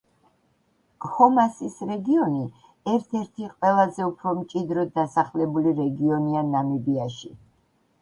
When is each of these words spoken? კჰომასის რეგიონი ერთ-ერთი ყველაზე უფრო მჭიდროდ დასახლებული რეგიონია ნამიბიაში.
კჰომასის 1.05 1.75
რეგიონი 1.89 2.41
ერთ-ერთი 2.95 3.51
ყველაზე 3.53 4.09
უფრო 4.15 4.35
მჭიდროდ 4.43 4.93
დასახლებული 4.99 5.79
რეგიონია 5.85 6.47
ნამიბიაში. 6.53 7.37